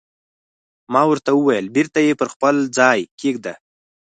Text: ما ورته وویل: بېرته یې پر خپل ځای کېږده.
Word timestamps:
ما 0.93 1.01
ورته 1.09 1.31
وویل: 1.35 1.65
بېرته 1.75 1.99
یې 2.07 2.13
پر 2.19 2.27
خپل 2.33 2.55
ځای 2.77 2.99
کېږده. 3.19 3.53